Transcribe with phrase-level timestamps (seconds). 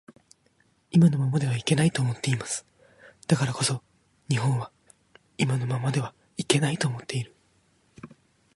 [0.89, 2.65] 今のままではいけないと思っています。
[3.27, 3.83] だからこそ
[4.29, 4.71] 日本は
[5.37, 7.35] 今のままではいけないと思っている